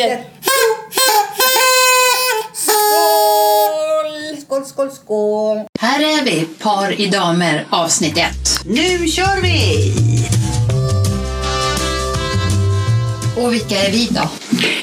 [0.00, 0.20] ett.
[2.54, 4.36] Skål!
[4.42, 5.58] Skål, skål, skål!
[5.80, 8.64] Här är vi, Par i damer, avsnitt ett.
[8.64, 9.94] Nu kör vi!
[13.36, 14.30] Och vilka är vi då?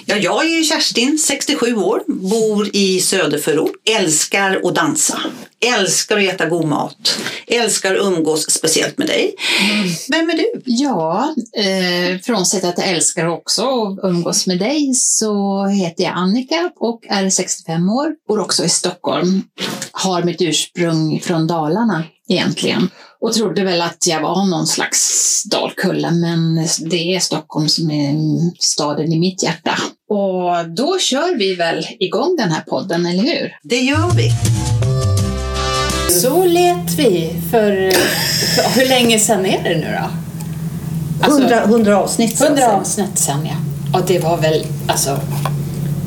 [0.05, 5.19] Ja, jag är Kerstin, 67 år, bor i söderförort, älskar att dansa,
[5.77, 9.35] älskar att äta god mat, älskar att umgås speciellt med dig.
[10.09, 10.61] Vem är du?
[10.65, 16.71] Ja, eh, frånsett att jag älskar också att umgås med dig så heter jag Annika
[16.75, 18.15] och är 65 år.
[18.27, 19.43] Bor också i Stockholm.
[19.91, 22.89] Har mitt ursprung från Dalarna egentligen.
[23.21, 28.15] Och trodde väl att jag var någon slags Dalkulla, men det är Stockholm som är
[28.59, 29.77] staden i mitt hjärta.
[30.09, 33.57] Och då kör vi väl igång den här podden, eller hur?
[33.63, 34.31] Det gör vi.
[36.11, 37.91] Så lät vi för,
[38.55, 40.09] för hur länge sedan är det nu då?
[41.25, 42.47] Alltså, 100, 100 avsnitt sen.
[42.47, 43.99] 100 avsnitt sedan ja.
[43.99, 45.19] Och det var väl alltså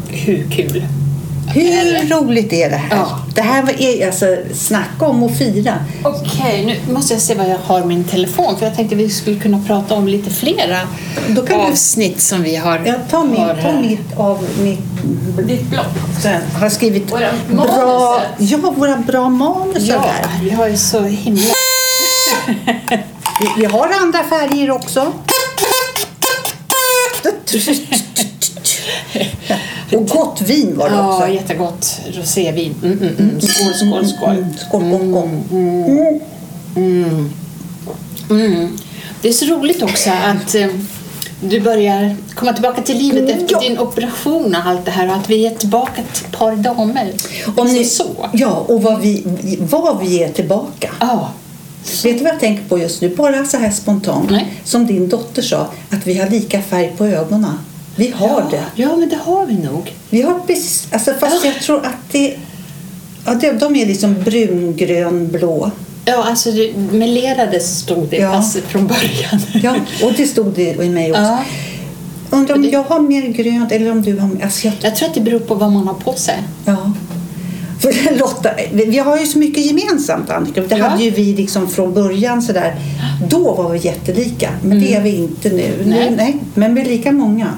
[0.08, 0.84] hur kul?
[1.48, 2.96] Hur roligt är det här?
[2.96, 3.18] Ja.
[3.34, 5.74] Det här var är, alltså, snacka om att fira.
[6.04, 9.40] Okej, nu måste jag se vad jag har min telefon för jag tänkte vi skulle
[9.40, 10.78] kunna prata om lite flera
[11.28, 12.82] Då kan du- avsnitt som vi har.
[12.86, 13.80] Jag tar, min, har ta här.
[13.82, 14.80] mitt av mitt...
[15.48, 15.86] Ditt block.
[16.22, 20.26] Sen har skrivit Våra bra, ja, våra bra manus Ja, här.
[20.42, 21.42] vi har ju så himla...
[23.40, 25.12] Vi, vi har andra färger också.
[29.92, 31.28] Och gott vin var det Ja, också.
[31.28, 32.74] jättegott rosévin.
[32.82, 33.40] Mm, mm, mm.
[33.40, 34.46] Skål, skål, skål.
[34.68, 36.20] Skål, skål, skål.
[38.30, 38.76] Mm.
[39.22, 40.66] Det är så roligt också att eh,
[41.40, 43.60] du börjar komma tillbaka till livet efter Ja.
[43.60, 47.12] din operation och allt det här och att vi är tillbaka ett par damer.
[47.56, 48.28] Om ni, Liksom så.
[48.32, 49.24] Ja, och vad vi,
[49.70, 50.90] vad vi är tillbaka.
[51.00, 51.30] Ja.
[52.04, 53.08] Vet du vad jag tänker på just nu?
[53.16, 54.30] Bara så här spontant.
[54.30, 54.52] Nej.
[54.64, 57.58] Som din dotter sa, att vi har lika färg på ögonen.
[57.96, 58.46] Vi har ja.
[58.50, 58.82] det.
[58.82, 59.92] Ja, men det har vi nog.
[60.10, 61.50] Vi har precis, alltså fast Ja.
[61.54, 62.36] jag tror att det,
[63.26, 65.70] ja, de, de är liksom brun, grön, blå.
[66.04, 68.32] Ja, alltså det melerade stod det Ja.
[68.32, 69.40] fast från början.
[69.62, 71.22] Ja, och det stod det i mig också.
[71.22, 71.44] Ja.
[72.30, 74.44] Undrar om Det- jag har mer grönt eller om du har mer.
[74.44, 76.38] Alltså jag, Jag tror att det beror på vad man har på sig.
[76.64, 76.92] ja.
[77.80, 80.60] För Lotta, vi har ju så mycket gemensamt Annika.
[80.60, 80.86] Det Ja.
[80.88, 82.74] hade ju vi liksom från början sådär.
[83.28, 85.82] Då var vi jättelika, men det är vi inte nu.
[85.86, 86.10] Nej.
[86.10, 87.48] nu nej, men vi är lika många.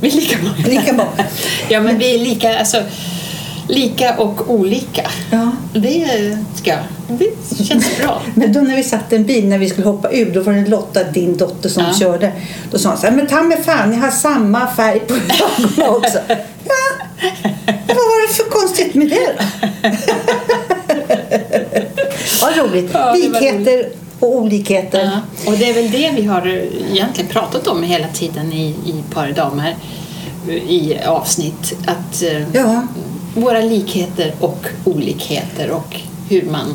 [0.00, 0.66] Vi är lika många.
[0.68, 1.24] Lika många.
[1.68, 2.82] ja, men vi är lika, alltså,
[3.68, 5.10] lika och olika.
[5.30, 5.50] Ja.
[5.74, 6.74] Det, ska,
[7.08, 8.22] det känns bra.
[8.34, 10.52] Men då när vi satt i en bil när vi skulle hoppa ur, då var
[10.52, 11.98] det Lotta, din dotter, som Ja.
[11.98, 12.32] körde.
[12.70, 15.90] Då sa hon så här, men ta mig fan, jag har samma färg på ögonen
[15.96, 16.18] också.
[16.64, 17.06] ja,
[17.86, 19.44] vad var det för konstigt med det då?
[22.40, 22.90] ja, roligt.
[22.92, 23.88] Ja, Likheter
[24.20, 25.04] och olikheter.
[25.04, 26.46] Ja, och det är väl det vi har
[26.92, 29.76] egentligen pratat om hela tiden i, i Par damer
[30.68, 31.74] i avsnitt.
[31.86, 32.82] Att eh, Ja.
[33.34, 36.74] våra likheter och olikheter och hur man...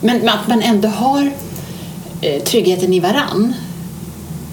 [0.00, 1.30] Men, att man ändå har
[2.20, 3.54] eh, tryggheten i varann.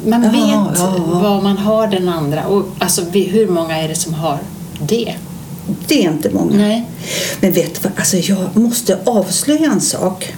[0.05, 2.45] Man Ja, vet ja, vad man har den andra.
[2.47, 4.37] Och alltså, hur många är det som har
[4.79, 5.13] det?
[5.87, 6.55] Det är inte många.
[6.57, 6.85] Nej.
[7.39, 10.33] Men vet du vad, alltså jag måste avslöja en sak.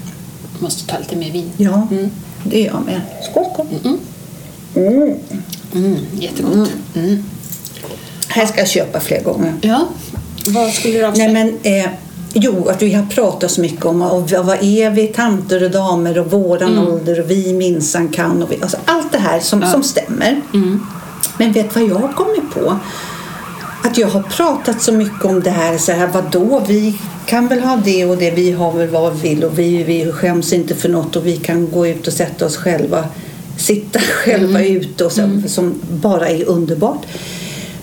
[0.61, 1.49] Måste ta lite mer vin.
[1.57, 2.11] Ja, Mm.
[2.43, 3.01] det är jag med.
[3.31, 3.65] Skål, skål.
[3.83, 3.97] Mm.
[4.75, 5.15] Mm.
[5.75, 6.69] Mm, jättegott.
[6.95, 7.23] Mm.
[8.27, 9.53] Här ska jag köpa fler gånger.
[9.61, 9.87] Ja,
[10.47, 11.31] vad skulle du avslöja?
[11.33, 11.89] Nej, men, eh,
[12.33, 16.19] jo, att vi har pratat så mycket om och vad är vi, tanter och damer
[16.19, 18.43] och våran ålder och vi minsann kan.
[18.43, 20.41] Och vi, alltså, allt det här som, som stämmer.
[21.37, 22.77] Men vet vad jag har kommit på?
[23.83, 27.59] Att jag har pratat så mycket om det här, så här vadå, vi kan väl
[27.59, 30.75] ha det och det, vi har väl vad vi vill och vi, vi skäms inte
[30.75, 33.05] för något och vi kan gå ut och sätta oss själva,
[33.57, 37.05] sitta själva ute och så, som bara är underbart.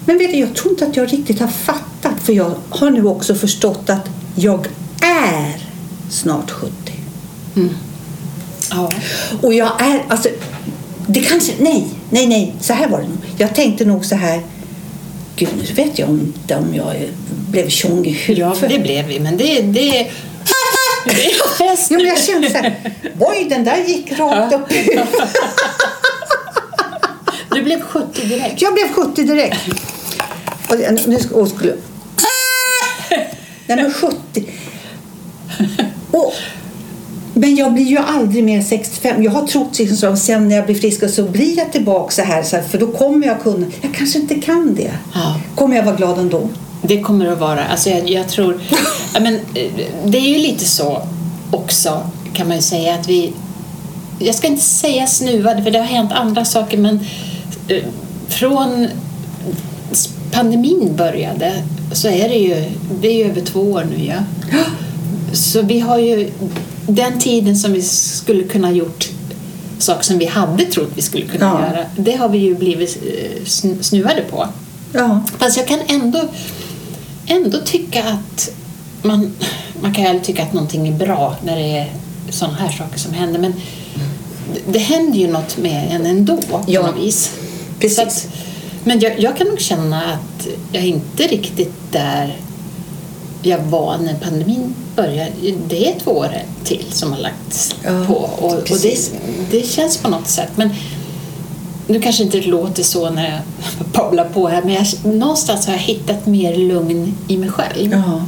[0.04, 3.06] Men vet du, jag tror inte att jag riktigt har fattat för jag har nu
[3.06, 4.66] också förstått att jag
[5.02, 5.66] är
[6.10, 6.72] snart 70.
[8.70, 8.90] Ja.
[9.42, 10.28] Och jag är, alltså,
[11.06, 13.18] det kanske, nej, nej, nej, så här var det nog.
[13.36, 14.42] Jag tänkte nog så här,
[15.38, 16.94] gud nu vet jag inte om jag
[17.50, 18.70] blev tjong i Ja, huvudet.
[18.70, 19.60] det blev vi, men det...
[19.62, 20.10] det,
[21.06, 22.74] Jo, men jag kände så här,
[23.20, 24.98] oj den där gick rakt upp i.
[27.50, 28.62] Du blev 70 direkt.
[28.62, 29.56] Jag blev 70 direkt.
[30.70, 31.72] Och jag- nu och skulle...
[33.66, 34.44] Nej men 70.
[36.10, 36.34] Och,
[37.38, 39.22] men jag blir ju aldrig mer 65.
[39.22, 42.42] Jag har trott liksom sen när jag blir frisk så blir jag tillbaka så här,
[42.42, 42.62] så här.
[42.62, 43.66] För då kommer jag kunna.
[43.80, 44.92] Jag kanske inte kan det.
[45.14, 45.40] Ja.
[45.54, 46.48] Kommer jag vara glad ändå?
[46.82, 47.64] Det kommer att vara.
[47.64, 48.60] Alltså jag, jag tror...
[49.14, 49.70] Ja, men, eh,
[50.04, 51.02] det är ju lite så
[51.50, 53.32] också, kan man ju säga, att vi...
[54.18, 57.00] Jag ska inte säga snuvade, för det har hänt andra saker, men
[57.68, 57.82] eh,
[58.28, 58.88] från
[60.32, 61.52] pandemin började
[61.92, 62.64] så är det ju,
[63.00, 64.18] det är ju över två år nu ja.
[65.32, 66.30] Så vi har ju
[66.88, 69.08] den tiden som vi skulle kunna gjort
[69.78, 71.60] saker som vi hade trott vi skulle kunna Ja.
[71.76, 74.48] göra, det har vi ju blivit eh, sn- snuvade på.
[74.92, 75.20] Ja.
[75.38, 76.24] Fast jag kan ändå,
[77.26, 78.50] ändå tycka att
[79.02, 79.32] man,
[79.82, 81.92] man kan ju aldrig tycka att någonting är bra när det är
[82.30, 83.52] sådana här saker som händer men
[84.54, 87.30] det, det händer ju något med en ändå på Ja, något vis.
[87.80, 87.98] precis.
[87.98, 88.28] Att,
[88.84, 92.36] men jag, jag kan nog känna att jag inte riktigt där
[93.42, 95.30] jag var när pandemin började.
[95.68, 96.28] Det är två år
[96.64, 99.10] till som har lagts Ja, på och, och det,
[99.50, 100.48] det känns på något sätt.
[100.56, 100.70] Men
[101.86, 103.40] nu kanske inte det låter så när jag
[103.92, 107.92] babblar på här men jag, någonstans har jag hittat mer lugn i mig själv.
[107.92, 108.24] Ja.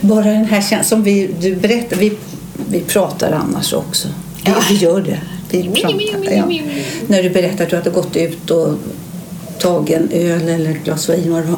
[0.00, 2.12] Bara den här känslan som vi, du berättar, vi,
[2.68, 4.08] vi pratar annars också.
[4.44, 4.54] Vi, Ja.
[4.70, 5.20] vi gör det.
[5.50, 6.44] Vi pratar, ja.
[7.06, 8.74] När du berättar att du hade gått ut och
[9.58, 11.32] tagit en öl eller ett glas vin.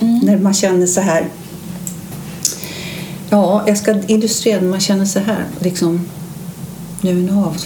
[0.00, 0.18] Mm.
[0.22, 1.28] När man känner så här.
[3.32, 5.44] Ja, jag ska illustrera när man känner så här.
[5.60, 6.08] Liksom,
[7.00, 7.56] nu är en av,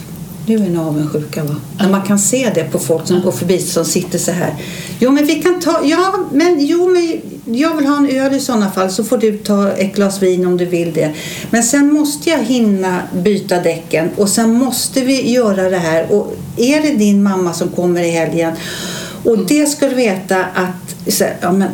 [0.47, 1.57] nu är en avundsjuka va?
[1.79, 4.55] När man kan se det på folk som går förbi som sitter så här.
[5.01, 7.21] Jo men vi kan ta, ja men jo men
[7.59, 10.47] jag vill ha en öl i sådana fall så får du ta ett glas vin
[10.47, 11.13] om du vill det.
[11.51, 16.37] Men sen måste jag hinna byta däcken och sen måste vi göra det här och
[16.57, 18.53] är det din mamma som kommer i helgen
[19.25, 21.69] och det ska du veta att, så, här, ja men,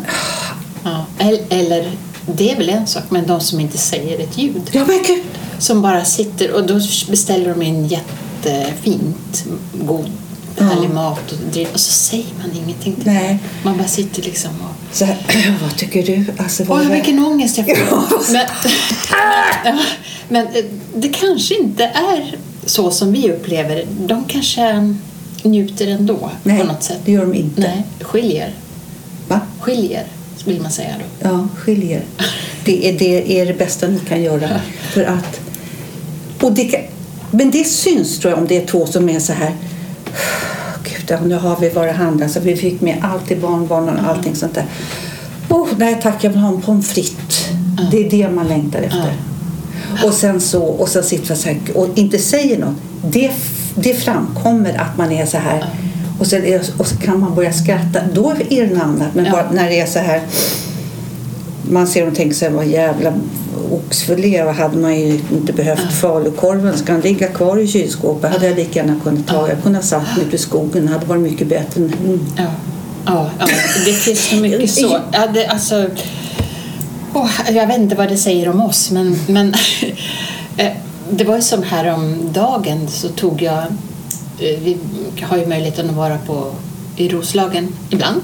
[0.85, 1.91] Ja, el- eller,
[2.27, 4.63] det är väl en sak, men de som inte säger ett ljud.
[4.73, 5.23] ja men gud.
[5.59, 6.75] Som bara sitter och då
[7.11, 10.11] beställer de in jättefint, god,
[10.59, 12.95] härlig mat och drick och så säger man ingenting.
[12.95, 13.39] till Nej.
[13.65, 14.97] Man bara sitter liksom och...
[14.97, 15.17] Så här,
[15.63, 16.25] vad tycker du?
[16.39, 18.33] Alltså, vad Oj, är- vilken ångest jag får.
[18.33, 18.47] men,
[20.29, 20.65] men eh,
[20.95, 22.37] det kanske inte är
[22.67, 23.87] så som vi upplever det.
[24.07, 24.95] De kanske
[25.43, 26.99] njuter ändå Nej, på något sätt.
[27.05, 27.61] det gör de inte.
[27.61, 28.53] Nej, skiljer.
[29.29, 29.41] Va?
[29.61, 30.07] Skiljer,
[30.45, 31.29] vill man säga då.
[31.29, 32.03] Ja, skiljer.
[32.65, 34.49] Det är det, är det bästa ni kan göra.
[34.93, 35.41] För att,
[36.41, 36.81] och det kan,
[37.31, 39.53] men det syns tror jag om det är två som är så här.
[40.85, 44.11] Gud, nu har vi vad det handlar så Vi fick med allt till barnbarnen och
[44.11, 44.65] allting sånt där.
[45.49, 47.49] Oh, nej tack, jag vill ha en pommes frites.
[47.91, 49.13] Det är det man längtar efter.
[50.05, 52.77] Och sen så, och sen sitter man så här och inte säger något.
[53.03, 53.31] Det,
[53.75, 55.65] det framkommer att man är så här.
[56.19, 58.01] Och, sen är, och så kan man börja skratta.
[58.15, 59.15] Då är det något annat.
[59.15, 59.33] Men Ja.
[59.33, 60.21] bara när det är så här.
[61.71, 63.13] Man ser och tänker sig vad jävla
[63.71, 65.93] oxfilé hade man ju inte behövt.
[66.01, 68.33] Falukorven, ska den ligga kvar i kylskåpet?
[68.33, 69.49] hade jag lika gärna kunnat ta.
[69.49, 70.87] Jag kunde ha satt mig ute i skogen.
[70.87, 71.81] Det hade varit mycket bättre.
[71.83, 72.21] Mm.
[72.37, 72.45] Ja,
[73.07, 73.47] ja, ja.
[73.87, 74.99] det finns så mycket så.
[75.13, 75.87] Ja, det, alltså,
[77.15, 79.55] åh, jag vet inte vad det säger om oss, men, men
[80.57, 80.73] eh,
[81.11, 83.63] det var ju som här om dagen så tog jag,
[84.43, 84.77] vi
[85.23, 86.53] har ju möjligheten att vara på
[86.97, 88.21] i Roslagen ibland.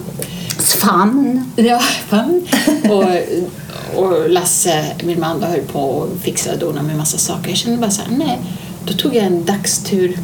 [0.58, 1.52] Fan!
[1.56, 1.78] Ja,
[2.08, 2.46] fan.
[2.90, 3.04] Och,
[4.04, 7.48] och Lasse, min man, höll på och fixade och donade med massa saker.
[7.48, 8.38] Jag kände bara så här, nej.
[8.86, 10.18] Då tog jag en dagstur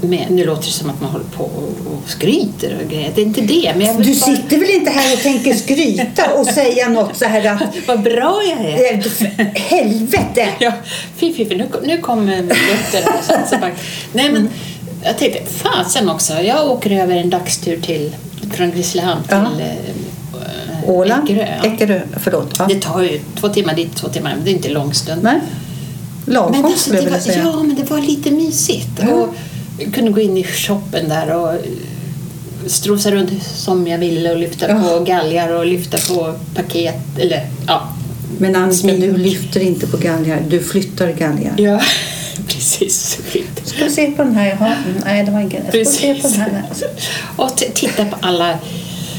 [0.00, 3.12] med, nu låter det som att man håller på och, och skryter och grejer.
[3.14, 3.72] Det är inte det.
[3.76, 7.46] Men Du bara, sitter väl inte här och tänker skryta och säga något så här
[7.46, 8.92] att Vad bra jag är!
[9.38, 10.48] eh, helvete!
[10.58, 10.72] Ja,
[11.16, 11.56] fy, fy, fy.
[11.56, 13.22] Nu, nu kommer Luther här.
[13.22, 13.70] Så, så bara,
[14.12, 14.48] nej, men
[15.02, 16.32] jag tänkte, fasen också.
[16.42, 18.10] Jag åker över en dagstur till,
[18.52, 19.46] från Grisslehamn till Ja.
[19.64, 21.24] eh, Åland?
[21.30, 21.46] Eckerö.
[21.62, 21.68] ja.
[21.68, 22.54] Eckerö, förlåt.
[22.58, 22.66] Ja.
[22.68, 24.36] Det tar ju två timmar dit, två timmar.
[24.44, 25.22] Det är inte lång stund.
[25.22, 25.40] Nej.
[26.26, 27.38] Lagom Men alltså, skulle jag vilja säga.
[27.44, 28.88] ja, men det var lite mysigt.
[29.02, 29.08] Ja.
[29.08, 29.34] Och
[29.78, 31.54] jag kunde gå in i shoppen där och
[32.66, 34.80] strosa runt som jag ville och lyfta Ja.
[34.82, 36.94] på galgar och lyfta på paket.
[37.18, 37.88] Eller ja.
[38.38, 40.42] Men Annika, du lyfter inte på galgar.
[40.48, 41.54] Du flyttar galgar.
[41.56, 41.80] Ja,
[42.48, 43.18] precis.
[43.64, 44.46] Ska se på den här?
[44.60, 45.62] Jaha, nej, det var ingen.
[45.72, 46.64] Jag ska se på den här.
[47.36, 48.58] Och titta på alla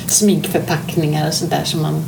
[0.07, 2.05] sminkförpackningar och sånt där som man...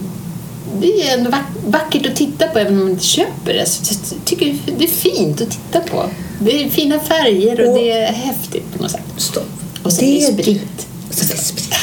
[0.82, 3.66] Det är ändå vack- vackert att titta på även om man inte köper det.
[3.66, 6.06] Så jag tycker det är fint att titta på.
[6.40, 9.02] Det är fina färger och, Och- det är häftigt på något sätt.
[9.18, 9.50] Stopp.
[9.84, 10.88] Och sen är det du- sprit.
[11.10, 11.74] Så det är sprit.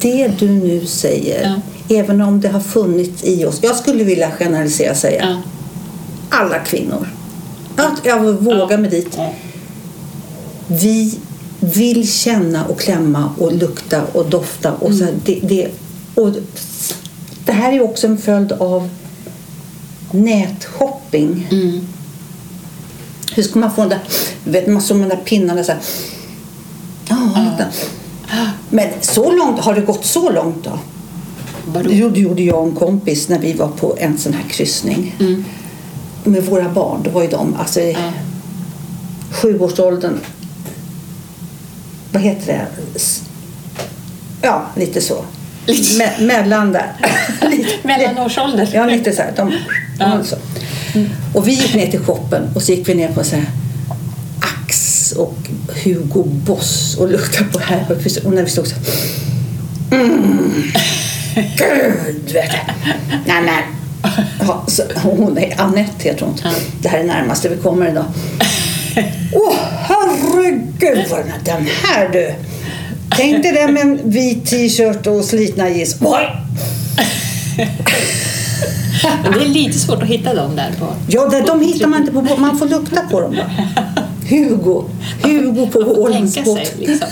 [0.00, 1.60] Det du nu säger,
[1.90, 3.58] även om det har funnits i oss.
[3.62, 5.42] Jag skulle vilja generalisera och säga Ja.
[6.38, 7.08] alla kvinnor.
[7.76, 8.76] Att jag vågar Ja.
[8.76, 9.18] mig dit.
[10.66, 11.18] Vi
[11.60, 14.72] vill känna och klämma och lukta och dofta.
[14.72, 15.68] Och så här, det, det,
[16.14, 16.34] och
[17.44, 18.88] det här är också en följd av
[20.10, 21.48] nätshopping.
[21.50, 21.86] Mm.
[23.34, 24.00] Hur ska man få den där,
[24.44, 25.80] vet man som de där pinnarna så här.
[27.34, 27.64] Vänta.
[28.70, 30.78] Men så långt, har det gått så långt då?
[31.66, 31.88] Vadå?
[31.88, 35.14] Det gjorde, gjorde jag och en kompis när vi var på en sån här kryssning.
[35.20, 35.44] Mm.
[36.26, 38.12] Med våra barn, då var ju de alltså i Ja.
[39.30, 40.18] sjuårsåldern.
[42.12, 42.66] Vad heter det?
[44.42, 45.24] Ja, lite så.
[45.98, 46.92] Me mellan där.
[47.82, 48.70] Mellanårsålder.
[48.74, 49.32] Ja, lite så här.
[49.36, 49.52] De,
[49.98, 50.18] Ja.
[50.24, 50.36] så.
[51.34, 53.44] Och vi gick ner till shoppen och så gick vi ner på så här
[54.40, 55.36] Ax och
[55.84, 57.86] Hugo Boss och luktade på här.
[58.24, 58.84] Och när vi stod så här,
[60.02, 60.52] mm,
[61.34, 62.58] Gud, vet du.
[63.26, 63.62] Nej, men.
[64.46, 66.34] Ja, så, hon är Anette heter hon.
[66.44, 66.50] Ja.
[66.82, 68.04] Det här är närmaste vi kommer idag.
[69.32, 72.34] Åh, herregud vad den, den här du.
[73.16, 76.00] Tänk dig det med en vit t-shirt och slitna jeans.
[79.22, 80.86] Men det är lite svårt att hitta dem där på.
[81.08, 82.22] Ja, det, de hittar man inte på.
[82.22, 83.50] Man får lukta på dem bara.
[84.28, 84.84] Hugo.
[85.22, 86.66] Hugo på Man får Ålands tänka båt.
[86.66, 87.08] sig liksom.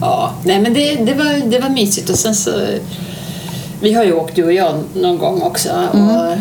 [0.00, 2.50] ja, nej men det, det, var, det var mysigt och sen så
[3.80, 6.08] vi har ju åkt du och jag någon gång också Mm.
[6.08, 6.32] och,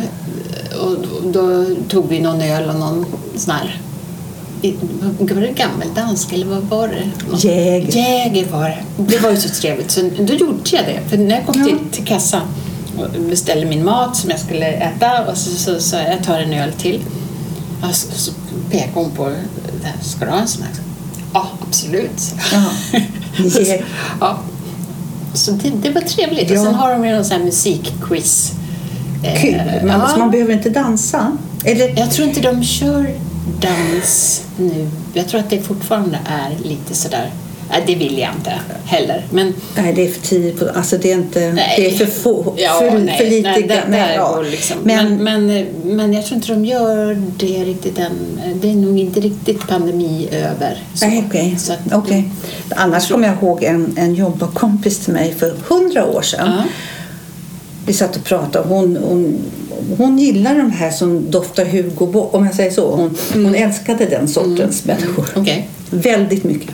[0.88, 3.82] och då tog vi någon öl och någon sån här
[5.20, 7.48] var det gammeldansk eller vad var det?
[7.48, 7.98] Jäger.
[7.98, 8.78] Jäger var det.
[8.98, 11.00] Det var ju så trevligt så då gjorde jag det.
[11.10, 12.42] För när jag kom till, till kassan
[12.98, 16.40] och beställde min mat som jag skulle äta och så sa så, så, jag tar
[16.40, 17.02] en öl till.
[17.82, 18.32] Ja, så, så
[18.72, 19.30] pekade hon på
[19.82, 20.72] det ska du ha en sån här?
[21.34, 22.34] Ja, absolut.
[22.54, 23.00] Ja.
[24.20, 24.40] Ja.
[25.38, 26.50] Så det, det var trevligt.
[26.50, 26.60] Ja.
[26.60, 28.52] Och sen har de ju någon sån här musikquiz.
[29.24, 29.62] Eh, Kul.
[29.88, 30.18] Man, ja.
[30.18, 31.38] man behöver inte dansa.
[31.66, 33.16] Eller, Jag tror inte de kör
[33.62, 34.90] dans nu.
[35.14, 37.32] Jag tror att det fortfarande är lite sådär.
[37.70, 38.54] Nej, det vill jag inte
[38.86, 39.26] heller.
[39.32, 40.64] Men nej, det är för tidigt.
[40.76, 41.52] Alltså det är inte...
[41.54, 41.74] Nej.
[41.78, 43.50] Det är för, få, Ja, för, nej, för lite...
[43.52, 44.42] nej, det, nej, ja.
[44.42, 44.78] liksom.
[44.84, 48.40] Men, Men, men, men jag tror inte de gör det riktigt än.
[48.62, 50.84] Det är nog inte riktigt pandemi över.
[50.94, 51.06] Så.
[51.08, 51.56] Nej.
[51.60, 52.30] Så att- Okej.
[52.70, 56.52] Annars kommer jag ihåg en, en jobbarkompis till mig för hundra år sedan.
[56.58, 56.64] Ja.
[57.86, 58.68] Vi satt och pratade.
[58.68, 59.38] Hon, hon,
[59.98, 62.96] hon gillar de här som doftar Hugo Boss, om jag säger så.
[62.96, 63.46] Hon, Mm.
[63.46, 65.26] hon älskade den sortens människor.
[65.36, 65.70] Okej.
[65.90, 66.70] Väldigt mycket.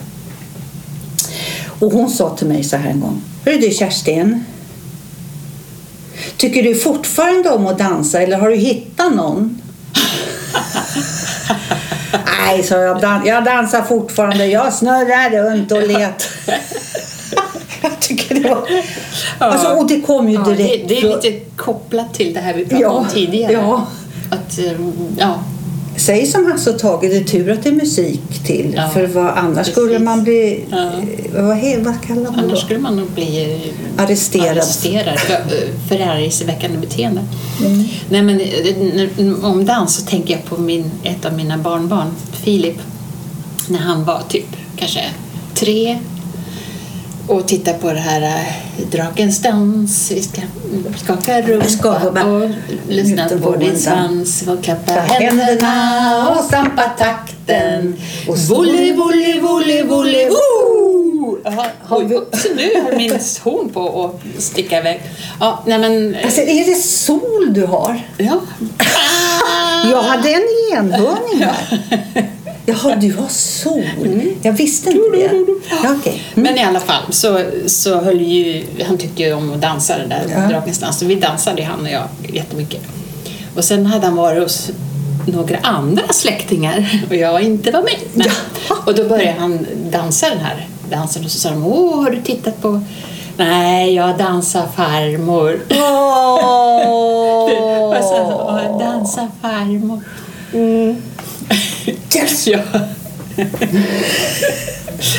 [1.83, 3.21] Och hon sa till mig så här en gång.
[3.45, 4.45] Hörru du Kerstin.
[6.37, 9.61] Tycker du fortfarande om att dansa eller har du hittat någon?
[12.47, 14.45] Nej, så jag, dan- jag dansar fortfarande.
[14.45, 16.29] Jag snurrar runt och let.
[17.81, 18.67] jag tycker det var...
[19.37, 20.87] Alltså, och det kom ju Ja, direkt.
[20.89, 23.53] det, det är lite kopplat till det här vi pratade Ja, om tidigare.
[23.53, 23.87] ja.
[24.29, 24.71] Att, eh,
[25.17, 25.43] ja,
[26.05, 28.73] Säg som Hasse och Tage, det är tur att det är musik till.
[28.75, 29.73] Ja, för vad, annars precis.
[29.73, 30.65] skulle man bli...
[30.69, 30.77] Ja.
[30.77, 32.55] eh, Vad, vad kallar man annars då?
[32.65, 33.61] skulle man nog bli
[33.97, 34.47] eh, Arresterad.
[34.57, 35.39] arresterad för eh,
[35.89, 37.21] förargelseväckande beteende.
[37.65, 37.83] Mm.
[38.09, 42.77] Nej, men om dans så tänker jag på min, ett av mina barnbarn, Filip,
[43.67, 45.03] när han var typ kanske
[45.53, 45.99] tre
[47.27, 50.41] och tittade på det här äh, Drakens dans, vi ska
[51.03, 52.49] skaka rumpa och
[52.87, 57.95] lyssna på din svans och klappa händerna och stampa takten.
[58.49, 60.29] Volley, volley, volley, volley,
[61.89, 63.11] oj, vi- så nu har min
[63.43, 65.01] horn på att sticka iväg.
[65.39, 66.15] Ja, nej men...
[66.23, 68.01] Alltså, är det sol du har?
[68.17, 68.39] Ja.
[69.91, 70.43] Jag hade en
[70.77, 71.79] enhörning här.
[72.65, 73.83] Jaha, du har sol.
[74.41, 75.31] Jag visste inte det.
[75.83, 76.21] Ja, okej.
[76.35, 80.05] Men i alla fall så, så höll ju, han tyckte ju om att dansa det
[80.07, 80.47] där, Ja.
[80.47, 80.99] Drakens dans.
[80.99, 82.81] Så vi dansade han och jag jättemycket.
[83.55, 84.71] Och sen hade han varit hos
[85.25, 87.95] några andra släktingar och jag inte var med.
[88.13, 88.27] Men,
[88.85, 92.21] och då började han dansa den här dansen och så sa de Åh, har du
[92.21, 92.81] tittat på
[93.37, 95.59] Nej, jag dansar farmor.
[95.69, 96.99] Åh!
[97.97, 100.01] Och så, "Åh, dansa farmor.
[102.15, 102.47] Yes!
[102.47, 102.59] Ja.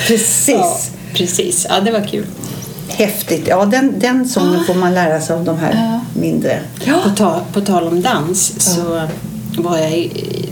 [0.09, 0.49] Precis.
[0.49, 0.79] ja,
[1.15, 1.67] precis.
[1.69, 2.27] Ja, det var kul.
[2.89, 3.47] Häftigt.
[3.49, 6.21] Ja, den, den sången får man lära sig av de här Ja.
[6.21, 6.61] mindre.
[7.05, 9.09] På, ta, på tal om dans så
[9.63, 10.49] var jag i,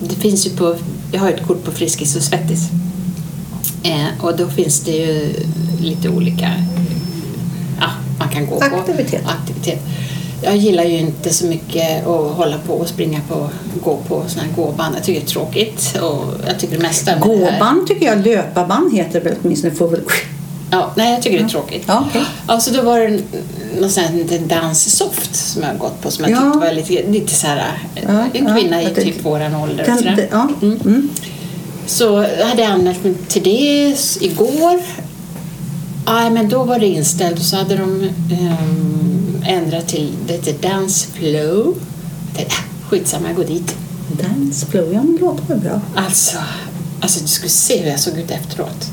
[0.00, 0.76] Det finns ju på...
[1.12, 2.60] Jag har ett kort på Friskis och Svettis.
[3.82, 5.34] Eh, och då finns det ju
[5.80, 6.52] lite olika...
[7.80, 7.86] Ja,
[8.18, 9.24] man kan gå Aktivitet.
[9.24, 9.80] på aktivitet.
[10.42, 13.48] Jag gillar ju inte så mycket att hålla på och springa på,
[13.84, 14.96] gå på såna här gåband.
[14.96, 15.96] Jag tycker det är tråkigt.
[16.02, 19.74] Och jag tycker det mesta här- Gåband tycker jag, löparband heter väl åtminstone.
[19.74, 20.00] Får.
[20.70, 21.84] Ja, nej, jag tycker det är tråkigt.
[21.86, 22.22] Ja, okej.
[22.46, 23.20] Alltså då var det
[23.80, 26.36] någon sån här danssoft som jag har gått på som jag Ja.
[26.42, 27.62] tyckte var lite, lite så här,
[27.94, 28.02] Ja,
[28.32, 29.90] en ja, kvinna i jag tänkte- typ våran ålder.
[29.92, 30.16] och sådär.
[30.16, 30.48] det- ja.
[30.62, 30.80] Mm.
[30.84, 31.08] Mm.
[31.86, 34.80] Så hade jag anmält mig till det igår.
[36.06, 38.02] Nej, men då var det inställt och så hade de
[38.32, 38.95] ehm,
[39.46, 41.74] ändrat till det heter Dance Flow.
[42.34, 43.76] Tänkte, äh, skitsamma, jag går dit.
[44.12, 45.80] Dance flow, ja men det låter väl bra.
[45.94, 46.38] Alltså,
[47.00, 48.90] alltså du skulle se hur jag såg ut efteråt.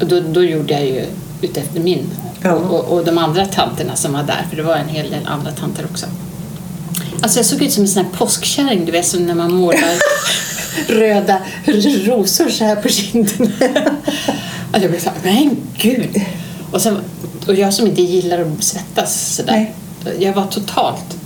[0.00, 1.06] Och då, då gjorde jag ju
[1.40, 2.06] utefter min.
[2.42, 2.52] Ja.
[2.52, 5.52] Och, och, de andra tanterna som var där, för det var en hel del andra
[5.52, 6.06] tanter också.
[7.22, 9.94] Alltså jag såg ut som en sån här påskkärring, du vet som när man målar
[10.88, 11.42] röda
[12.06, 13.50] rosor så här på kinderna.
[14.72, 16.22] Alltså jag blev så här, men gud.
[16.70, 16.98] Och sen
[17.46, 19.52] och jag som inte gillar att svettas sådär.
[19.52, 19.74] Nej.
[20.18, 21.16] Jag var totalt,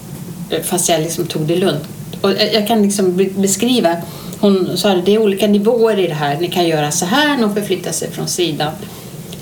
[0.50, 1.82] eh, fast jag liksom tog det lugnt.
[2.20, 3.96] Och jag kan liksom be- beskriva,
[4.40, 6.36] hon sa att det är olika nivåer i det här.
[6.40, 8.72] Ni kan göra så här när hon förflyttar sig från sidan.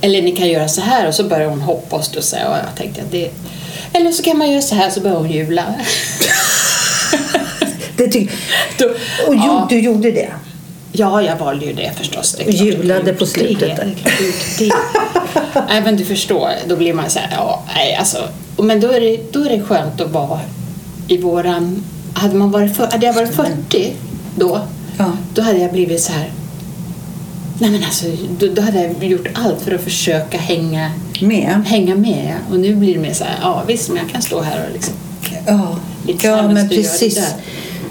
[0.00, 2.36] Eller ni kan göra så här och så börjar hon hoppa och studsa.
[2.48, 3.30] Och jag tänkte att det...
[3.92, 5.64] Eller så kan man göra så här så börjar hon jula.
[7.96, 8.28] Det ty-
[8.78, 8.84] Då,
[9.28, 10.28] och jo, ja, du gjorde det?
[10.92, 12.34] Ja, jag valde ju det förstås.
[12.38, 13.94] Det Och julade på slutet Det, där.
[14.04, 14.72] det, det.
[15.68, 18.18] Nej, men du förstår, då blir man så här, ja, nej, alltså.
[18.56, 20.40] Men då är, det, då är det skönt att vara
[21.08, 21.84] i våran...
[22.14, 23.92] Hade, man varit för, hade jag varit 40
[24.36, 24.60] då,
[24.98, 25.12] Ja.
[25.34, 26.30] då hade jag blivit så här...
[27.58, 28.06] Nej men alltså,
[28.38, 31.62] då, då hade jag gjort allt för att försöka hänga, Med?
[31.66, 32.26] hänga med.
[32.28, 32.54] ja.
[32.54, 34.72] Och nu blir det mer så här, ja visst, men jag kan stå här och
[34.72, 34.94] liksom
[35.46, 37.34] Ja, lite ja men precis.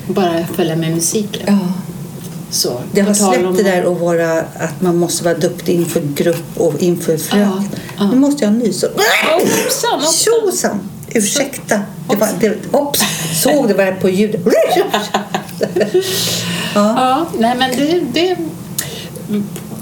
[0.07, 1.41] Bara följa med musiken.
[1.45, 1.57] Ja.
[2.51, 6.01] Så, Det har släppt om- det där att, vara, att man måste vara duktig inför
[6.15, 7.69] grupp och inför fröken.
[7.99, 8.09] ja.
[8.11, 8.87] Nu måste jag nysa.
[9.31, 10.01] Hoppsan.
[10.13, 10.79] Tjosan!
[11.13, 11.79] Ursäkta.
[12.09, 13.01] Det var, det, hopps.
[13.43, 14.41] Såg det var på ljudet.
[16.75, 17.99] Ja, nej men det...
[18.13, 18.35] det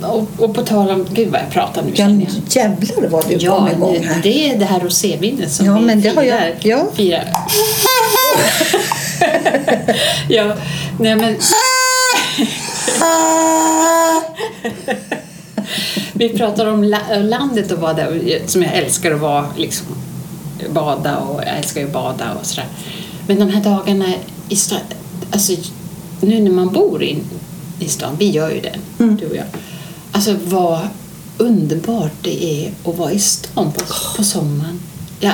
[0.07, 1.07] och, och på tal om...
[1.11, 2.09] Gud vad jag pratar nu Ja,
[2.49, 4.19] jävlar vad du Ja, kom igång här.
[4.23, 6.55] det är det här rosévinet som Ja, vi men det har jag- firar.
[6.61, 6.87] ja.
[6.95, 7.27] firar.
[10.29, 10.55] ja,
[10.99, 11.35] nej men...
[16.13, 18.07] vi pratar om la- landet och bada,
[18.45, 19.85] som jag älskar att vara, liksom,
[20.69, 22.67] bada och jag älskar ju bada och sådär.
[23.27, 24.05] Men de här dagarna
[24.49, 24.79] i stan,
[25.31, 25.53] alltså
[26.21, 27.23] nu när man bor in
[27.79, 29.45] i stan, vi gör ju det, du och jag.
[30.11, 30.79] Alltså vad
[31.37, 33.79] underbart det är att vara i stan på,
[34.17, 34.79] på sommaren.
[35.19, 35.31] Ja,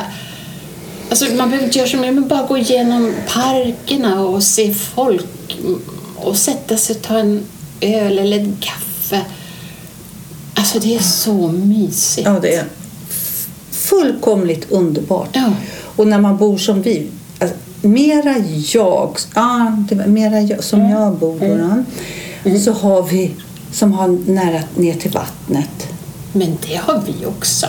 [1.10, 5.58] alltså man behöver inte göra så mycket, men bara gå igenom parkerna och se folk
[6.16, 7.44] och sätta sig och ta en
[7.86, 9.22] öl eller en kaffe.
[10.54, 12.28] Alltså det är så mysigt.
[12.28, 12.66] Ja, det är
[13.72, 15.30] fullkomligt underbart.
[15.34, 15.54] Ja.
[15.96, 17.08] Och när man bor som vi,
[17.40, 18.36] alltså, mera
[18.74, 20.92] jag, ja, var mera jag, som Mm.
[20.92, 21.84] jag bor
[22.44, 23.32] då, så har vi
[23.72, 25.88] som har nära ner till vattnet.
[26.34, 27.66] Men det har vi också.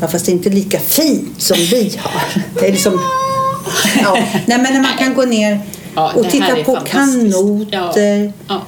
[0.00, 2.42] Ja, fast det är inte lika fint som vi har.
[2.60, 2.92] Det är liksom,
[4.02, 4.18] ja.
[4.46, 5.60] Nej, men när man kan gå ner
[5.94, 8.32] Ja, och titta på kanoter.
[8.48, 8.62] Ja.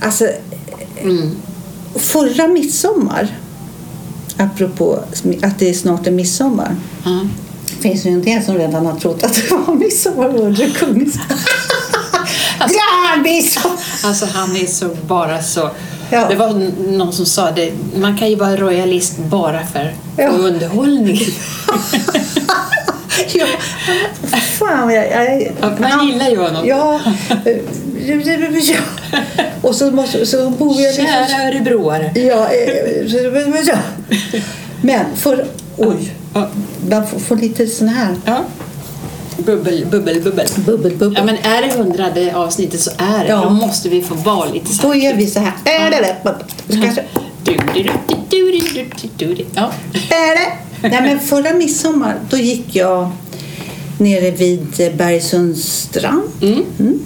[0.00, 0.28] Alltså,
[1.02, 1.36] Mm.
[1.94, 3.28] förra midsommar,
[4.36, 4.98] apropå
[5.42, 7.20] att det är snart är midsommar, Ja.
[7.80, 11.14] finns det ju en del som redan har trott att det var midsommar under kungens...
[13.24, 13.78] Midsommar!
[14.04, 15.70] Alltså han är så bara så...
[16.10, 16.28] Ja.
[16.28, 20.28] Det var någon som sa det, man kan ju vara royalist bara för, för Ja.
[20.28, 21.20] underhållning.
[23.34, 23.46] ja,
[24.58, 26.66] fan, jag, jag, Ja, man gillar ju honom.
[26.66, 27.00] Ja.
[27.28, 28.78] ja.
[29.62, 31.06] Och så, måste, så bor jag liksom...
[31.06, 32.12] Kära örebroare.
[32.14, 33.78] Ja, eh, ja.
[34.80, 35.46] Men för...
[35.76, 36.12] Oj.
[36.34, 36.48] Ja.
[36.90, 38.44] Man får, får lite sån här Ja.
[39.36, 40.48] Bubbel, bubbel, bubbel.
[40.56, 41.14] bubbel, bubbel.
[41.16, 43.28] Ja, men är det hundrade avsnittet så är det.
[43.28, 43.42] Ja.
[43.44, 45.52] Då måste vi få vara lite så Då är vi så här.
[46.66, 46.80] Det?
[46.82, 47.04] Kanske.
[49.54, 49.72] Ja.
[50.82, 53.10] Nej, men förra midsommar då gick jag
[53.98, 56.22] nere vid Bergsunds strand.
[56.42, 57.00] Mm.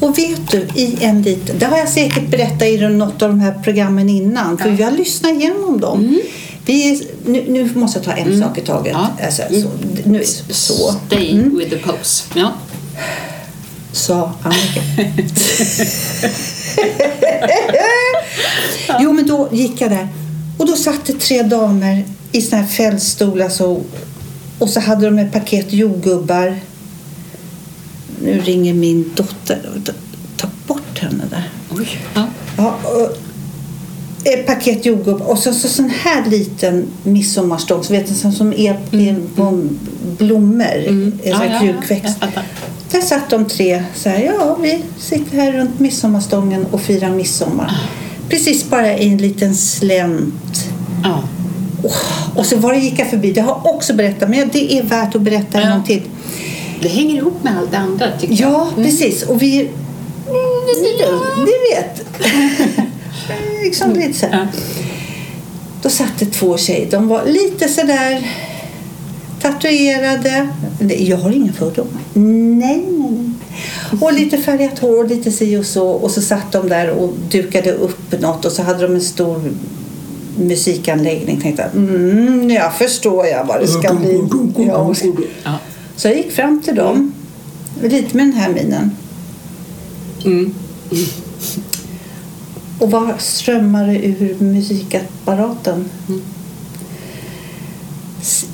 [0.00, 1.58] Och vet du, i en liten...
[1.58, 4.58] Det har jag säkert berättat i något av de här programmen innan.
[4.58, 6.20] För vi har lyssnat igenom dem.
[6.66, 8.92] Vi är, nu, nu måste jag ta en sak i taget.
[8.92, 9.24] Ja.
[9.24, 9.68] Alltså, så,
[10.04, 10.94] nu, så.
[11.06, 12.24] Stay with the pose.
[12.34, 12.52] Ja.
[13.92, 14.80] sa Annika.
[19.00, 20.08] jo, men då gick jag där.
[20.58, 23.82] Och då satt det tre damer i såna här fällstolar så,
[24.58, 26.56] och så hade de ett paket jordgubbar.
[28.22, 29.60] Nu ringer min dotter.
[30.36, 31.50] Ta bort henne där.
[31.70, 31.88] Oj.
[32.14, 32.26] Ja.
[32.56, 33.16] Ja, och
[34.24, 39.16] ett paket jordgubbar och så, så sån här liten midsommarstång vet du, som är, är
[39.36, 39.68] på
[40.18, 40.64] blommor.
[40.64, 41.18] En sån Mm.
[41.24, 41.60] Ja, här ja, ja.
[41.60, 42.18] krukväxt.
[42.18, 42.44] Fattar.
[42.90, 47.72] Där satt de tre så här, ja vi sitter här runt midsommarstången och firar midsommar.
[48.28, 50.68] Precis bara i en liten slänt.
[51.04, 51.22] Ja.
[52.34, 54.82] Och så var det gick jag förbi, det har jag också berättat men det är
[54.82, 55.74] värt att berätta en Ja.
[55.74, 56.02] gång till.
[56.80, 58.52] Det hänger ihop med allt det andra tycker jag.
[58.52, 59.22] Ja, precis.
[59.22, 59.70] Och vi...
[61.38, 62.06] Ni vet.
[63.64, 64.32] liksom lite så här.
[64.52, 64.60] Ja.
[65.82, 66.90] Då satt det två tjejer.
[66.90, 68.26] De var lite sådär
[69.40, 70.48] tatuerade.
[70.98, 72.00] Jag har inga fördomar.
[72.12, 74.00] Nej, nej, nej.
[74.00, 75.88] Och lite färgat hår och lite si och så.
[75.88, 79.52] Och så satt de där och dukade upp något och så hade de en stor
[80.38, 81.40] musikanläggning.
[81.40, 84.22] Tänkte mm, jag förstår jag vad det ska bli.
[85.44, 85.58] Ja.
[85.96, 87.12] Så jag gick fram till dem,
[87.82, 88.90] lite med den här minen.
[90.24, 90.54] Mm.
[92.78, 95.88] Och vad strömmade ur musikapparaten?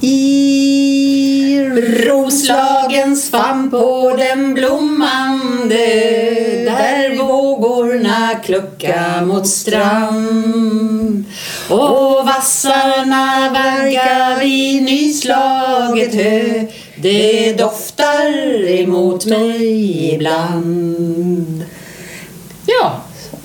[0.01, 1.61] I
[2.07, 5.77] Roslagens famn på den blommande
[6.65, 11.25] där vågorna klucka mot strand.
[11.69, 16.67] Och vassarna vagga vid nyslaget hö.
[16.97, 21.65] Det doftar emot mig ibland.
[22.67, 23.01] Ja,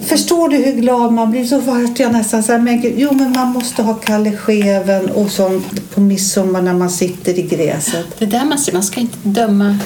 [0.06, 1.46] Förstår du hur glad man blir?
[1.46, 5.10] Så vart jag nästan så här, men gud, jo men man måste ha Kalle Scheven
[5.10, 8.06] och sånt på midsommar när man sitter i gräset.
[8.20, 9.78] Det där man ser, man ska inte döma,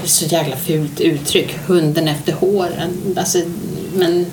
[0.00, 2.90] det är så jävla fult uttryck, hunden efter håren.
[3.16, 3.38] Alltså,
[3.94, 4.26] men...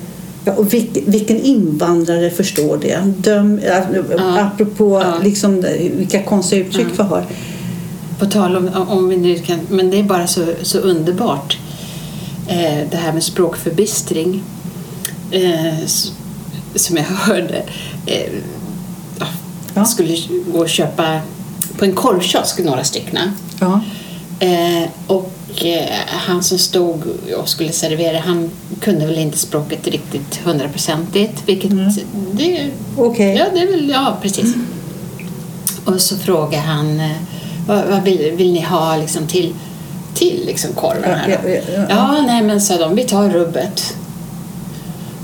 [0.44, 2.98] Ja, och vilken, vilken invandrare förstår det?
[3.16, 4.40] Döm, ja.
[4.40, 5.14] Apropå ja.
[5.24, 5.64] Liksom,
[5.96, 7.02] vilka konstiga uttryck ja.
[7.02, 7.24] vi har.
[8.18, 11.58] På tal om, om vi nu kan, men det är bara så, så underbart
[12.48, 14.42] eh, det här med språkförbistring
[15.30, 15.86] eh,
[16.74, 17.62] som jag hörde
[18.06, 18.32] eh,
[19.74, 19.84] ja.
[19.84, 20.16] skulle
[20.52, 21.20] gå och köpa
[21.78, 23.18] på en korvkiosk några stycken.
[23.60, 23.80] Ja.
[24.40, 27.02] Eh, och eh, han som stod
[27.36, 31.42] och skulle servera han kunde väl inte språket riktigt hundraprocentigt.
[31.46, 31.92] Vilket mm.
[32.32, 33.34] det, okay.
[33.34, 34.54] ja, det är väl, ja precis.
[34.54, 34.66] Mm.
[35.84, 37.16] Och så frågade han eh,
[37.66, 39.54] vad, vad vill, vill, ni ha liksom till,
[40.14, 41.28] till liksom korven här?
[41.28, 43.96] Ja, ja, ja, ja, nej men sa de, vi tar rubbet.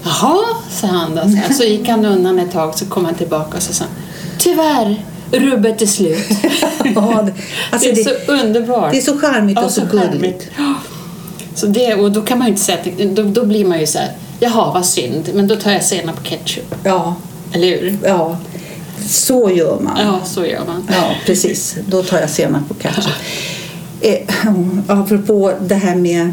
[0.05, 1.23] Jaha, sa han då.
[1.55, 3.85] Så gick han undan ett tag så kom han tillbaka och så sa
[4.39, 6.29] Tyvärr, rubbet är slut.
[6.95, 7.33] ja, det,
[7.71, 8.93] alltså det är det, så underbart.
[8.93, 10.51] Det är så charmigt ja, och så, så gulligt.
[11.55, 12.79] Så det, och då kan man ju inte säga
[13.15, 16.17] då, då blir man ju så här, jaha vad synd, men då tar jag senap
[16.17, 16.75] på ketchup.
[16.85, 17.15] Ja.
[17.53, 17.99] Eller hur?
[18.05, 18.39] Ja.
[19.07, 19.99] Så gör man.
[20.01, 20.89] Ja, så gör man.
[20.89, 21.77] Ja, precis.
[21.87, 23.05] Då tar jag senap på ketchup.
[24.05, 24.29] Eh,
[24.87, 26.33] apropå det här med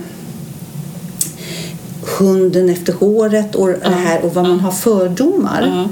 [2.19, 5.89] hunden efter håret och det här och vad man har fördomar.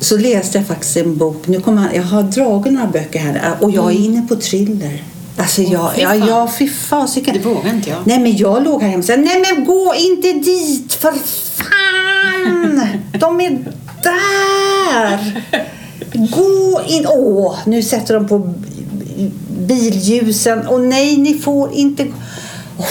[0.00, 1.46] Så läste jag faktiskt en bok.
[1.46, 4.02] Nu kommer jag, jag har dragit några böcker här och jag är mm.
[4.04, 5.02] inne på thriller.
[5.36, 7.34] Alltså jag, oh, ja, ja, fy fasiken.
[7.34, 7.98] Det vågar inte jag.
[8.04, 11.12] Nej men jag låg här hemma och sa, nej men gå inte dit för
[11.54, 12.88] fan!
[13.12, 13.58] De är
[14.02, 15.42] där!
[16.12, 17.06] Gå in!
[17.08, 18.54] Åh, nu sätter de på
[19.48, 20.66] billjusen.
[20.66, 22.02] Och nej, ni får inte...
[22.78, 22.84] Oh,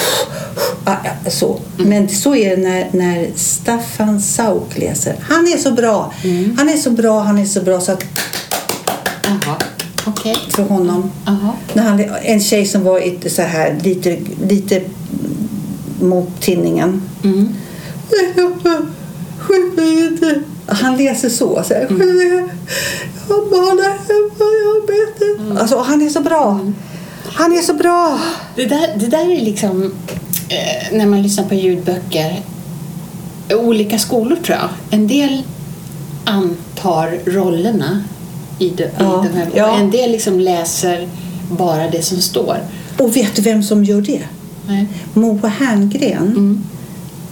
[1.27, 1.59] så.
[1.77, 1.89] Mm.
[1.89, 5.15] Men så är det när, när Staffan Sauk läser.
[5.21, 6.13] Han är så bra.
[6.23, 6.55] Mm.
[6.57, 8.03] Han är så bra, han är så bra så att...
[9.27, 9.57] Aha.
[10.07, 10.35] Okay.
[10.49, 11.11] För honom.
[11.27, 11.55] Aha.
[11.73, 14.17] När han, en tjej som var så här, lite,
[14.47, 14.81] lite
[16.01, 17.01] mot tinningen.
[17.23, 17.53] Mm.
[20.67, 21.63] Han läser så.
[21.63, 22.49] så här, mm.
[23.29, 25.61] Jag bara hemma, jag vet inte.
[25.61, 26.51] Alltså, han är så bra.
[26.51, 26.75] Mm.
[27.37, 28.19] Han är så bra!
[28.55, 29.93] Det där, det där är liksom,
[30.49, 32.41] eh, när man lyssnar på ljudböcker,
[33.53, 34.69] olika skolor tror jag.
[34.89, 35.43] En del
[36.25, 38.03] antar rollerna
[38.59, 39.77] i, de, ja, i de här ja.
[39.77, 41.07] En del liksom läser
[41.49, 42.57] bara det som står.
[42.97, 44.21] Och vet du vem som gör det?
[44.67, 44.87] Nej.
[45.13, 46.27] Moa Herngren.
[46.27, 46.63] Mm.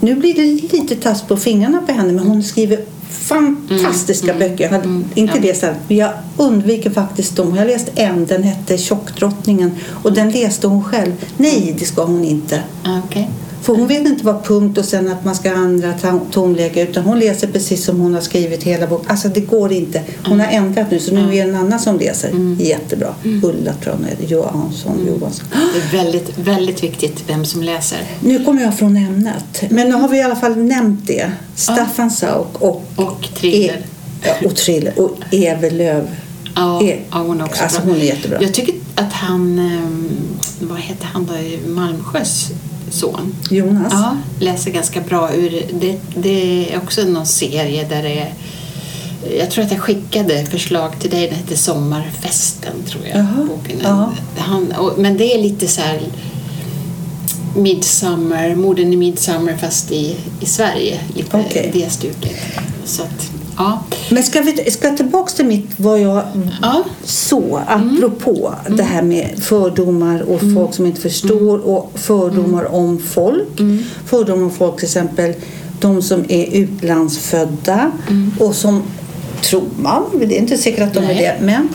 [0.00, 2.80] Nu blir det lite tass på fingrarna på henne men hon skriver
[3.14, 4.64] fantastiska mm, böcker.
[4.64, 5.42] Jag hade mm, inte ja.
[5.42, 7.54] läst den, men jag undviker faktiskt dem.
[7.54, 9.70] Jag har läst en, den hette Tjockdrottningen
[10.02, 11.12] och den läste hon själv.
[11.36, 12.62] Nej, det ska hon inte.
[13.06, 13.24] Okay.
[13.64, 15.94] För hon vet inte vad punkt och sen att man ska ändra
[16.30, 19.10] tonläge utan hon läser precis som hon har skrivit hela boken.
[19.10, 20.02] Alltså det går inte.
[20.26, 22.28] Hon har ändrat nu så nu är det en annan som läser.
[22.28, 22.56] Mm.
[22.60, 23.14] Jättebra.
[23.24, 23.44] Mm.
[23.44, 24.92] Ulla tror jag Johansson.
[24.92, 25.06] Mm.
[25.06, 25.46] Johansson.
[25.50, 27.98] Det är väldigt, väldigt viktigt vem som läser.
[28.20, 29.64] Nu kommer jag från ämnet.
[29.70, 31.32] Men nu har vi i alla fall nämnt det.
[31.54, 33.82] Staffan Sauk och, och Thriller.
[34.22, 34.98] E och Thriller.
[34.98, 36.08] Och Evelöv.
[36.56, 37.92] Ja, e ja, hon är också alltså, bra.
[37.92, 38.38] Hon är jättebra.
[38.42, 40.10] Jag tycker att han, ehm,
[40.60, 42.50] vad heter han då, Malmsjös
[42.90, 43.34] son.
[43.50, 43.92] Jonas?
[43.92, 45.62] Ja, läser ganska bra ur.
[45.80, 48.34] Det, det är också någon serie där det är
[49.38, 53.18] jag tror att jag skickade förslag till dig, den heter Sommarfesten tror jag.
[53.18, 53.80] Jaha, boken.
[54.36, 56.00] Han, och, men det är lite så här
[57.56, 61.00] Midsummer, morden i Midsummer fast i, i Sverige.
[61.14, 61.70] Lite okay.
[61.72, 62.36] det stuket.
[62.84, 63.82] Så att, Ja.
[64.10, 66.22] Men ska vi ska tillbaka till mitt vad jag
[66.62, 66.84] ja.
[67.04, 68.76] så apropå mm.
[68.76, 70.54] det här med fördomar och mm.
[70.54, 71.66] folk som inte förstår mm.
[71.66, 72.74] och fördomar mm.
[72.74, 73.60] om folk.
[73.60, 73.84] Mm.
[74.06, 75.34] Fördomar om folk till exempel
[75.80, 78.32] de som är utlandsfödda mm.
[78.38, 78.82] och som
[79.42, 81.24] tror man, det är inte säkert att de Nej.
[81.24, 81.68] är det, men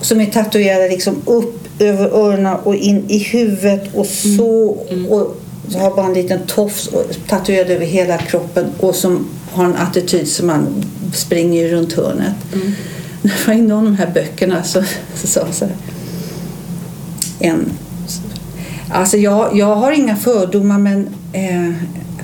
[0.00, 4.76] som är tatuerade liksom upp över öronen och in i huvudet och så
[5.10, 5.36] och
[5.68, 6.90] så har bara en liten tofs
[7.28, 9.26] tatuerad över hela kroppen och som
[9.56, 12.34] har en attityd som man springer runt hörnet.
[12.52, 12.72] Mm.
[13.22, 14.82] När jag var i de här böckerna så
[15.14, 15.74] sa så här,
[17.38, 17.70] en
[18.90, 21.74] Alltså jag, jag har inga fördomar men eh,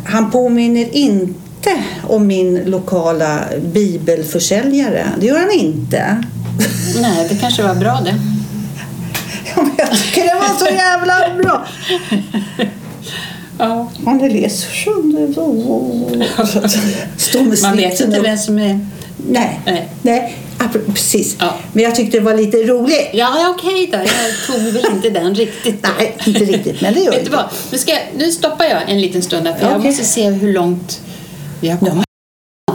[0.05, 3.41] han påminner inte om min lokala
[3.73, 5.07] bibelförsäljare.
[5.21, 6.25] Det gör han inte.
[7.01, 8.15] Nej, det kanske var bra det.
[9.79, 11.67] Jag tycker det var så jävla bra.
[13.63, 13.91] Ja.
[14.13, 15.27] Ni läser sjunde
[17.63, 18.87] Man vet inte vem som är...
[19.29, 19.89] Nej, Nej.
[20.03, 20.37] nej.
[20.87, 21.37] precis.
[21.41, 21.55] Ja.
[21.73, 23.09] Men jag tyckte det var lite roligt.
[23.13, 23.99] Ja, okej då.
[23.99, 24.07] Jag
[24.47, 25.83] tog väl inte den riktigt.
[25.83, 25.89] Då.
[25.99, 27.31] Nej, inte riktigt, men det gör Vet inte.
[27.31, 27.45] du vad?
[27.73, 29.87] Nu, ska jag, nu stoppar jag en liten stund här, för jag Okej.
[29.91, 31.01] måste se hur långt
[31.61, 32.05] vi har kommit.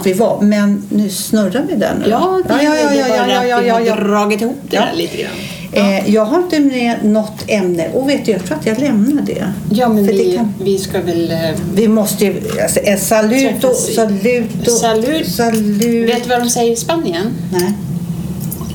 [0.03, 2.09] Vi var, men nu snurrar vi nu.
[2.09, 3.95] Ja, det, ja, ja, ja, det är ja, bara ja, ja, ja, har ja.
[3.95, 4.81] dragit ihop det Ja.
[4.85, 5.31] där lite grann.
[5.71, 9.21] Eh, jag har inte med något ämne och vet du, jag tror att jag lämnar
[9.21, 9.53] det.
[9.71, 11.31] Ja, men För vi, kan- vi ska väl...
[11.31, 11.37] eh,
[11.73, 12.41] Vi måste ju...
[12.63, 15.27] Alltså, eh, saluto, i- saluto, Salut.
[15.31, 16.09] salut.
[16.09, 17.25] Vet du vad de säger i Spanien?
[17.51, 17.73] Nej,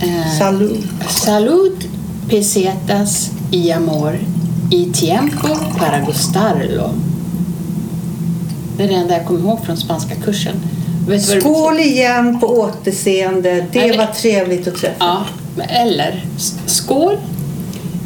[0.02, 0.84] Eh, salut.
[1.08, 1.84] Salud
[2.30, 4.18] pesetas y amor
[4.70, 6.94] y tiempo para gustarlo.
[8.76, 10.54] Det är det enda jag kommer ihåg från spanska kursen.
[11.40, 13.66] Skål igen på återseende.
[13.72, 14.94] Det Nej, var trevligt att träffa.
[14.98, 15.24] Ja,
[15.68, 16.24] eller
[16.66, 17.16] skål.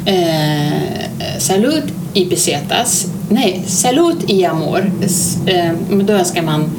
[0.05, 1.83] Eh, salud
[2.13, 3.07] y pesetas.
[3.29, 4.91] Nej, salud y amor.
[5.45, 5.71] Eh,
[6.03, 6.69] då önskar man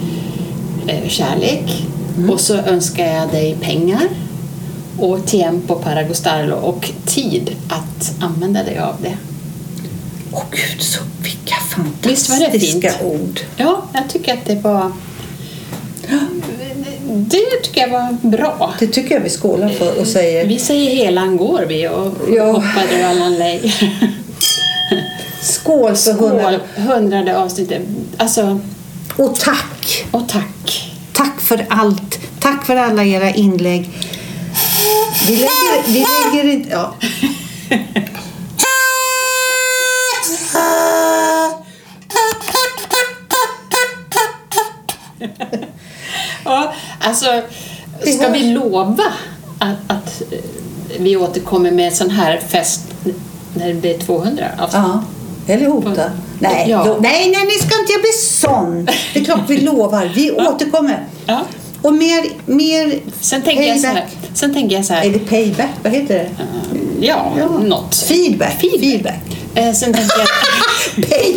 [0.86, 1.86] eh, kärlek.
[2.30, 4.08] Och så önskar jag dig pengar.
[4.98, 6.54] Och tiempo para gustarlo.
[6.56, 9.16] Och tid att använda dig av det.
[10.32, 11.54] Åh gud, så vilka
[12.02, 13.02] Visst var det fantastiska fint?
[13.02, 13.40] ord.
[13.56, 14.92] Ja, jag tycker att det var...
[17.10, 18.74] Det tycker jag var bra.
[18.78, 22.44] Det tycker jag vi skålar för och säger Vi säger helan går vi och Ja.
[22.52, 23.74] hoppade Allan Lej.
[25.42, 26.40] skål för hundra.
[26.52, 27.82] Skål, hundrade avsnittet.
[28.16, 28.60] Alltså,
[29.16, 30.04] Och tack!
[30.10, 30.90] och tack.
[31.12, 32.18] Tack för allt.
[32.40, 33.90] Tack för alla era inlägg.
[35.26, 36.70] Vi lägger, vi lägger inte...
[36.70, 36.94] Ja.
[46.44, 47.42] Ja, alltså,
[48.16, 49.04] ska vi lova
[49.58, 50.38] att, att eh,
[50.98, 52.80] vi återkommer med en sån här fest
[53.54, 54.82] när det blir 200 avsnitt?
[54.84, 55.02] ja.
[55.54, 56.10] Eller hota.
[56.38, 56.84] Nej, Ja.
[56.84, 58.84] då, nej, nej, ni ska inte bli sån.
[59.14, 60.10] Det är klart vi lovar.
[60.14, 61.04] Vi återkommer.
[61.26, 61.40] Ja.
[61.82, 64.16] Och mer, mer Sen tänker, jag så här, payback.
[64.34, 66.28] sen tänker jag så här, Eller payback, vad heter det?
[67.06, 67.46] ja, Ja.
[67.48, 67.94] något.
[67.94, 68.60] Feedback.
[68.80, 69.20] Feedback.
[69.54, 71.34] Eh, sen tänker jag, Pay.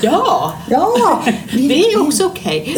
[0.00, 1.22] Ja, Ja.
[1.52, 2.76] det är också okej.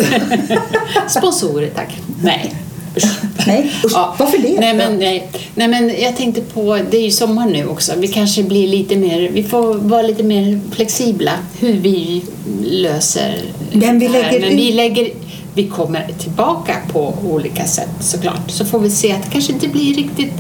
[1.08, 1.98] Sponsorer, tack.
[2.22, 2.54] Nej.
[2.96, 3.20] Usch.
[3.46, 4.60] Nej, usch, varför det?
[4.60, 7.92] Nej men, nej, nej men jag tänkte på, det är ju sommar nu också.
[7.96, 12.24] Vi kanske blir lite mer, vi får vara lite mer flexibla hur vi
[12.64, 14.40] löser Men vi det här.
[14.40, 15.10] Men vi lägger
[15.56, 18.50] vi kommer tillbaka på olika sätt såklart.
[18.50, 20.32] Så får vi se att det kanske inte blir riktigt,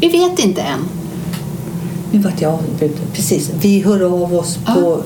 [0.00, 0.88] vi vet inte än.
[2.12, 2.98] Nu vart jag ute.
[3.12, 3.50] Precis.
[3.60, 5.02] Vi hör av oss på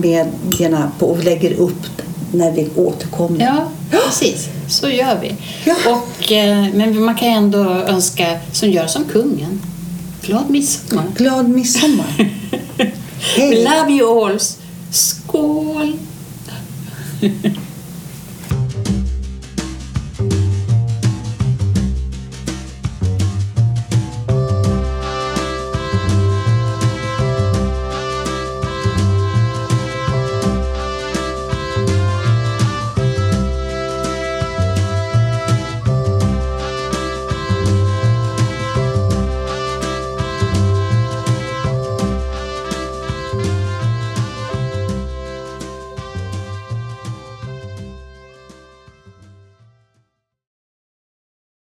[0.00, 3.40] medierna på, och lägger upp när vi återkommer.
[3.40, 4.48] Ja, precis.
[4.68, 5.34] Så gör vi.
[5.64, 5.74] Ja.
[5.86, 9.60] Och, eh, men man kan ändå önska, som gör som kungen,
[10.22, 11.04] glad midsommar.
[11.16, 12.06] Glad midsommar.
[13.36, 13.64] Hej.
[13.64, 14.38] Love you all.
[14.90, 15.92] Skål!